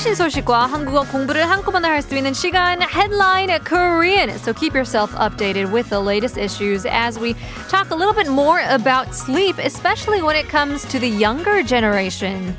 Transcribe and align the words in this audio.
최신 0.00 0.14
소식과 0.14 0.66
한국어 0.66 1.02
공부를 1.02 1.48
한꺼번에 1.48 1.88
할 1.88 2.02
수 2.02 2.16
있는 2.16 2.32
시간 2.32 2.80
Headline 2.82 3.58
Korean. 3.64 4.30
So 4.38 4.52
keep 4.52 4.74
yourself 4.74 5.14
updated 5.16 5.72
with 5.72 5.90
the 5.90 6.00
latest 6.00 6.38
issues 6.38 6.86
as 6.86 7.18
we 7.18 7.34
talk 7.68 7.90
a 7.90 7.94
little 7.94 8.14
bit 8.14 8.28
more 8.28 8.60
about 8.68 9.14
sleep, 9.14 9.58
especially 9.58 10.22
when 10.22 10.36
it 10.36 10.48
comes 10.48 10.86
to 10.88 10.98
the 10.98 11.08
younger 11.08 11.62
generation. 11.62 12.56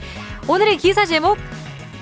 오늘의 0.48 0.78
기사 0.78 1.06
제목 1.06 1.38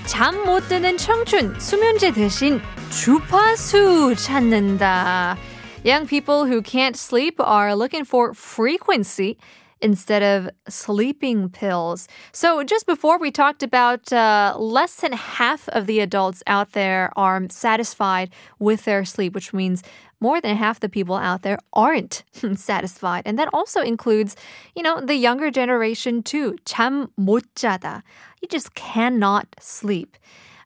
잠 0.06 0.46
못 0.46 0.68
드는 0.68 0.98
청춘 0.98 1.60
수면제 1.60 2.12
대신 2.12 2.62
주파수 2.90 4.16
찾는다. 4.16 5.38
Young 5.84 6.08
people 6.08 6.46
who 6.46 6.62
can't 6.62 6.96
sleep 6.96 7.40
are 7.40 7.76
looking 7.76 8.06
for 8.06 8.34
frequency 8.34 9.38
instead 9.82 10.24
of 10.24 10.50
sleeping 10.68 11.50
pills. 11.50 12.08
So, 12.32 12.64
just 12.64 12.86
before 12.86 13.20
we 13.20 13.30
talked 13.30 13.62
about 13.62 14.12
uh, 14.12 14.56
less 14.58 14.96
than 14.96 15.14
half 15.14 15.68
of 15.70 15.86
the 15.86 16.00
adults 16.00 16.42
out 16.48 16.72
there 16.72 17.12
are 17.16 17.42
satisfied 17.50 18.30
with 18.58 18.86
their 18.86 19.06
sleep, 19.06 19.36
which 19.36 19.54
means 19.54 19.84
more 20.20 20.40
than 20.42 20.56
half 20.56 20.80
the 20.80 20.90
people 20.90 21.16
out 21.16 21.42
there 21.42 21.60
aren't 21.74 22.24
satisfied. 22.56 23.24
And 23.26 23.38
that 23.38 23.50
also 23.54 23.82
includes, 23.82 24.36
you 24.76 24.82
know, 24.82 25.00
the 25.02 25.16
younger 25.16 25.52
generation 25.52 26.24
too. 26.24 26.56
잠 26.66 27.10
못 27.20 27.44
자다. 27.56 28.02
You 28.42 28.48
just 28.48 28.74
cannot 28.76 29.48
sleep. 29.60 30.18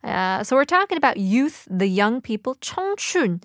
Uh, 0.04 0.44
so 0.44 0.56
we're 0.56 0.66
talking 0.66 0.98
about 0.98 1.18
youth, 1.18 1.68
the 1.70 1.88
young 1.88 2.22
people, 2.22 2.56
청춘. 2.56 3.42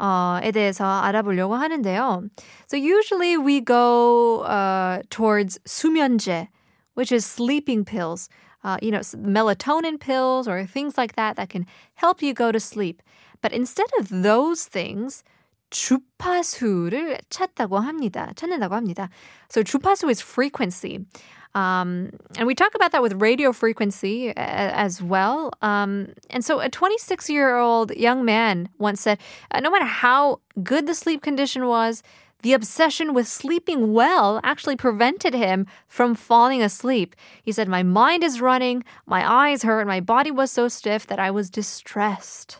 에 0.00 0.52
대해서 0.52 0.84
알아보려고 0.84 1.56
하는데요. 1.56 2.28
So 2.66 2.76
usually 2.76 3.36
we 3.36 3.60
go 3.60 4.42
uh, 4.42 5.02
towards 5.10 5.58
수면제, 5.66 6.48
which 6.94 7.12
is 7.12 7.26
sleeping 7.26 7.84
pills. 7.84 8.28
Uh, 8.64 8.76
you 8.82 8.90
know, 8.90 9.00
melatonin 9.00 9.98
pills 10.00 10.48
or 10.48 10.66
things 10.66 10.98
like 10.98 11.14
that 11.14 11.36
that 11.36 11.48
can 11.48 11.64
help 11.94 12.22
you 12.22 12.34
go 12.34 12.50
to 12.50 12.58
sleep. 12.58 13.02
But 13.40 13.52
instead 13.52 13.86
of 13.98 14.08
those 14.10 14.66
things, 14.66 15.22
주파수를 15.70 17.18
찾다고 17.30 17.78
합니다. 17.78 18.32
찾는다고 18.34 18.74
합니다. 18.74 19.10
So 19.48 19.62
주파수 19.62 20.10
is 20.10 20.20
frequency. 20.20 21.06
Um, 21.54 22.10
and 22.36 22.46
we 22.46 22.54
talk 22.54 22.74
about 22.74 22.92
that 22.92 23.02
with 23.02 23.20
radio 23.20 23.52
frequency 23.52 24.28
a- 24.28 24.34
as 24.36 25.02
well. 25.02 25.50
Um, 25.62 26.08
and 26.30 26.44
so 26.44 26.60
a 26.60 26.68
26 26.68 27.28
year 27.30 27.56
old 27.56 27.90
young 27.96 28.24
man 28.24 28.68
once 28.78 29.00
said 29.00 29.18
uh, 29.50 29.60
no 29.60 29.70
matter 29.70 29.86
how 29.86 30.40
good 30.62 30.86
the 30.86 30.94
sleep 30.94 31.22
condition 31.22 31.66
was, 31.66 32.02
the 32.42 32.52
obsession 32.52 33.14
with 33.14 33.26
sleeping 33.26 33.92
well 33.92 34.40
actually 34.44 34.76
prevented 34.76 35.34
him 35.34 35.66
from 35.88 36.14
falling 36.14 36.62
asleep. 36.62 37.16
He 37.42 37.50
said, 37.50 37.66
My 37.66 37.82
mind 37.82 38.22
is 38.22 38.40
running, 38.40 38.84
my 39.06 39.26
eyes 39.28 39.64
hurt, 39.64 39.86
my 39.88 39.98
body 40.00 40.30
was 40.30 40.52
so 40.52 40.68
stiff 40.68 41.06
that 41.08 41.18
I 41.18 41.32
was 41.32 41.50
distressed. 41.50 42.58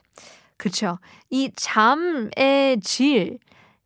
그쵸. 0.58 0.98
이 1.30 1.52
잠의 1.54 2.80
질, 2.82 3.38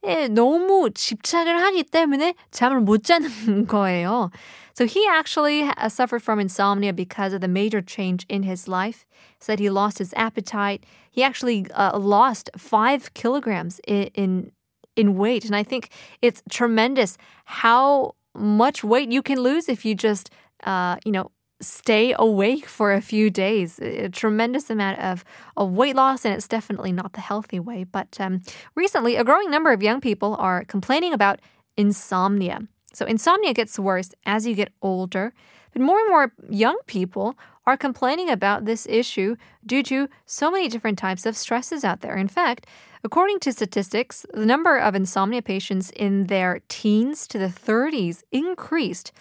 에 0.02 0.28
너무 0.28 0.90
집착을 0.90 1.60
하기 1.62 1.84
때문에 1.84 2.34
잠을 2.50 2.80
못 2.80 3.04
자는 3.04 3.66
거예요. 3.66 4.30
So 4.77 4.85
he 4.85 5.07
actually 5.09 5.63
uh, 5.63 5.89
suffered 5.89 6.21
from 6.21 6.39
insomnia 6.39 6.93
because 6.93 7.33
of 7.33 7.41
the 7.41 7.47
major 7.47 7.81
change 7.81 8.27
in 8.29 8.43
his 8.43 8.67
life. 8.67 9.07
Said 9.39 9.57
he 9.57 9.71
lost 9.71 9.97
his 9.97 10.13
appetite. 10.13 10.85
He 11.09 11.23
actually 11.23 11.65
uh, 11.71 11.97
lost 11.97 12.51
five 12.55 13.11
kilograms 13.15 13.81
in, 13.87 14.03
in 14.13 14.51
in 14.95 15.15
weight, 15.15 15.45
and 15.45 15.55
I 15.55 15.63
think 15.63 15.89
it's 16.21 16.43
tremendous 16.51 17.17
how 17.45 18.13
much 18.35 18.83
weight 18.83 19.11
you 19.11 19.23
can 19.23 19.39
lose 19.39 19.67
if 19.67 19.83
you 19.83 19.95
just 19.95 20.29
uh, 20.63 20.97
you 21.03 21.11
know 21.11 21.31
stay 21.59 22.13
awake 22.15 22.67
for 22.67 22.93
a 22.93 23.01
few 23.01 23.31
days. 23.31 23.79
A 23.79 24.09
tremendous 24.09 24.69
amount 24.69 24.99
of, 24.99 25.25
of 25.55 25.73
weight 25.73 25.95
loss, 25.95 26.23
and 26.23 26.35
it's 26.35 26.47
definitely 26.47 26.91
not 26.91 27.13
the 27.13 27.21
healthy 27.21 27.59
way. 27.59 27.83
But 27.83 28.15
um, 28.19 28.43
recently, 28.75 29.15
a 29.15 29.23
growing 29.23 29.49
number 29.49 29.71
of 29.71 29.81
young 29.81 30.01
people 30.01 30.35
are 30.37 30.65
complaining 30.65 31.13
about 31.13 31.41
insomnia. 31.75 32.59
So 32.97 33.05
insomnia 33.05 33.53
gets 33.53 33.77
worse 33.77 34.09
as 34.25 34.47
you 34.47 34.55
get 34.55 34.73
older. 34.81 35.31
But 35.71 35.83
more 35.83 35.99
and 35.99 36.09
more 36.09 36.33
young 36.49 36.79
people 36.87 37.37
are 37.67 37.77
complaining 37.77 38.27
about 38.27 38.65
this 38.65 38.87
issue 38.89 39.35
due 39.63 39.83
to 39.83 40.09
so 40.25 40.49
many 40.49 40.67
different 40.67 40.97
types 40.97 41.27
of 41.27 41.37
stresses 41.37 41.83
out 41.83 42.01
there. 42.01 42.17
In 42.17 42.27
fact, 42.27 42.65
according 43.03 43.39
to 43.41 43.53
statistics, 43.53 44.25
the 44.33 44.47
number 44.47 44.79
of 44.79 44.95
insomnia 44.95 45.43
patients 45.43 45.91
in 45.91 46.25
their 46.25 46.61
teens 46.69 47.27
to 47.27 47.37
the 47.37 47.49
30s 47.49 48.23
increased 48.31 49.11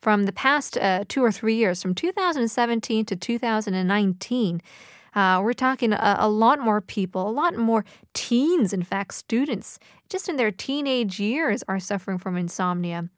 from 0.00 0.26
the 0.26 0.32
past 0.32 0.78
uh, 0.78 1.02
two 1.08 1.24
or 1.24 1.32
three 1.32 1.56
years, 1.56 1.82
from 1.82 1.92
2017 1.92 3.04
to 3.06 3.16
2019. 3.16 4.62
Uh, 5.12 5.40
we're 5.42 5.52
talking 5.52 5.92
a, 5.92 6.16
a, 6.20 6.28
lot 6.28 6.60
more 6.60 6.80
people, 6.80 7.28
a 7.28 7.30
lot 7.30 7.56
more 7.56 7.84
teens, 8.12 8.72
in 8.72 8.84
fact, 8.84 9.14
students, 9.14 9.80
just 10.08 10.28
in 10.28 10.36
their 10.36 10.52
teenage 10.52 11.18
years, 11.18 11.64
are 11.66 11.80
suffering 11.80 12.18
from 12.18 12.36
insomnia. 12.36 13.08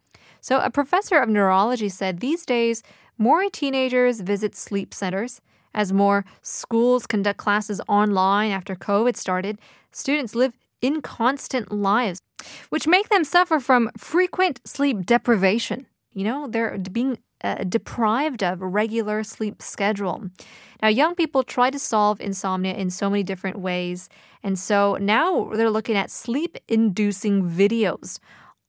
So, 0.47 0.61
a 0.61 0.71
professor 0.71 1.19
of 1.19 1.29
neurology 1.29 1.89
said 1.89 2.21
these 2.21 2.47
days, 2.47 2.85
more 3.19 3.51
teenagers 3.51 4.21
visit 4.21 4.55
sleep 4.55 4.95
centers. 4.95 5.41
As 5.75 5.93
more 5.93 6.25
schools 6.41 7.05
conduct 7.05 7.37
classes 7.37 7.81
online 7.89 8.53
after 8.53 8.77
COVID 8.77 9.17
started, 9.17 9.59
students 9.91 10.37
live 10.37 10.53
inconstant 10.81 11.73
lives, 11.73 12.21
which 12.69 12.87
make 12.87 13.09
them 13.09 13.25
suffer 13.25 13.59
from 13.59 13.91
frequent 13.99 14.61
sleep 14.65 15.05
deprivation. 15.05 15.87
You 16.13 16.23
know, 16.23 16.47
they're 16.47 16.79
being 16.79 17.19
uh, 17.43 17.65
deprived 17.65 18.45
of 18.45 18.61
regular 18.61 19.25
sleep 19.25 19.61
schedule. 19.61 20.31
Now, 20.81 20.87
young 20.87 21.17
people 21.17 21.43
try 21.43 21.71
to 21.71 21.79
solve 21.81 22.21
insomnia 22.21 22.75
in 22.75 22.91
so 22.91 23.11
many 23.11 23.25
different 23.25 23.59
ways. 23.59 24.09
And 24.45 24.57
so 24.57 24.97
now 25.01 25.51
they're 25.55 25.71
looking 25.71 25.97
at 25.97 26.09
sleep 26.09 26.57
inducing 26.69 27.51
videos 27.51 28.21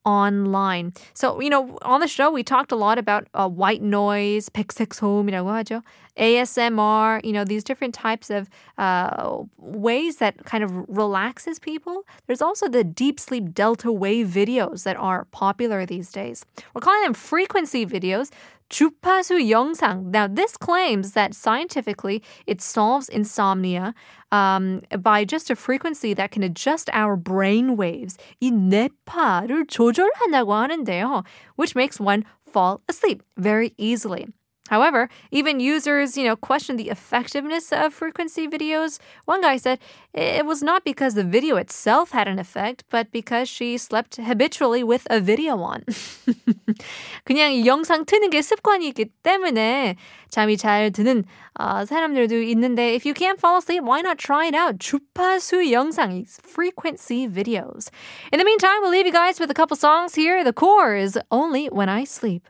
online. 0.07 0.93
So, 1.13 1.39
you 1.39 1.49
know, 1.49 1.77
on 1.83 2.01
the 2.01 2.07
show, 2.07 2.29
we 2.29 2.43
talked 2.43 2.71
a 2.71 2.75
lot 2.75 2.97
about 2.97 3.27
uh, 3.33 3.47
white 3.47 3.81
noise, 3.81 4.49
백색 4.49 4.93
소음이라고 4.93 5.49
하죠. 5.63 5.81
ASMR, 6.17 7.23
you 7.23 7.33
know, 7.33 7.43
these 7.43 7.63
different 7.63 7.93
types 7.93 8.29
of 8.29 8.49
uh, 8.77 9.37
ways 9.57 10.17
that 10.17 10.45
kind 10.45 10.63
of 10.63 10.71
relaxes 10.87 11.57
people. 11.57 12.05
There's 12.27 12.41
also 12.41 12.67
the 12.67 12.83
deep 12.83 13.19
sleep 13.19 13.53
delta 13.53 13.91
wave 13.91 14.27
videos 14.27 14.83
that 14.83 14.97
are 14.97 15.25
popular 15.31 15.85
these 15.85 16.11
days. 16.11 16.45
We're 16.73 16.81
calling 16.81 17.01
them 17.01 17.13
frequency 17.13 17.85
videos. 17.85 18.29
주파수 18.69 19.49
영상. 19.51 20.11
Now, 20.11 20.27
this 20.27 20.57
claims 20.57 21.13
that 21.13 21.35
scientifically 21.35 22.23
it 22.47 22.61
solves 22.61 23.07
insomnia 23.07 23.93
um, 24.31 24.81
by 24.99 25.25
just 25.25 25.51
a 25.51 25.55
frequency 25.55 26.13
that 26.15 26.31
can 26.31 26.41
adjust 26.41 26.89
our 26.91 27.15
brain 27.15 27.77
waves. 27.77 28.17
이 28.41 28.51
뇌파를 28.51 29.67
조절한다고 29.67 30.53
하는데요, 30.53 31.23
which 31.55 31.75
makes 31.75 31.99
one 31.99 32.23
fall 32.45 32.81
asleep 32.89 33.21
very 33.37 33.73
easily. 33.77 34.27
However, 34.68 35.08
even 35.30 35.60
users, 35.60 36.16
you 36.16 36.24
know, 36.24 36.36
questioned 36.36 36.78
the 36.78 36.90
effectiveness 36.90 37.72
of 37.72 37.92
frequency 37.92 38.46
videos. 38.46 38.98
One 39.24 39.40
guy 39.40 39.56
said 39.56 39.78
it 40.14 40.46
was 40.46 40.62
not 40.62 40.84
because 40.84 41.14
the 41.14 41.24
video 41.24 41.56
itself 41.56 42.12
had 42.12 42.28
an 42.28 42.38
effect, 42.38 42.84
but 42.90 43.10
because 43.10 43.48
she 43.48 43.76
slept 43.78 44.16
habitually 44.16 44.84
with 44.84 45.06
a 45.10 45.20
video 45.20 45.58
on. 45.60 45.84
그냥 47.24 47.64
영상 47.66 48.04
트는 48.04 48.30
게 48.30 48.42
습관이기 48.42 49.06
때문에 49.22 49.96
잠이 50.30 50.56
잘 50.56 50.90
드는 50.90 51.24
사람들도 51.58 52.42
있는데 52.52 52.94
if 52.94 53.06
you 53.06 53.14
can't 53.14 53.38
fall 53.38 53.58
asleep, 53.58 53.82
why 53.82 54.00
not 54.00 54.18
try 54.18 54.46
it 54.46 54.54
out? 54.54 54.78
주파수 54.78 55.72
영상, 55.72 56.24
frequency 56.42 57.26
videos. 57.26 57.90
In 58.32 58.38
the 58.38 58.44
meantime, 58.44 58.80
we'll 58.82 58.90
leave 58.90 59.06
you 59.06 59.12
guys 59.12 59.40
with 59.40 59.50
a 59.50 59.54
couple 59.54 59.76
songs 59.76 60.14
here. 60.14 60.44
The 60.44 60.52
Corrs 60.52 61.16
Only 61.30 61.66
When 61.66 61.88
I 61.88 62.04
Sleep. 62.04 62.46